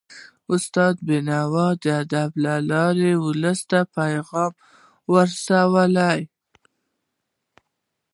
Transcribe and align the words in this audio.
استاد 0.53 0.95
بينوا 1.07 1.67
د 1.83 1.85
ادب 2.03 2.29
له 2.43 2.53
لارې 2.71 3.11
ولس 3.25 3.59
ته 3.71 3.79
پیغام 3.95 4.51
ورساوه. 5.13 5.83